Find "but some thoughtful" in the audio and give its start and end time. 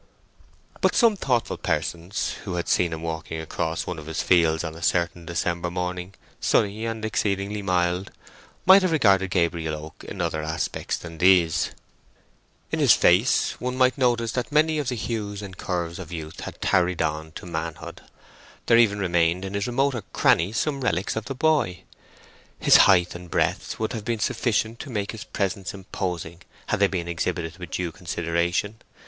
0.81-1.57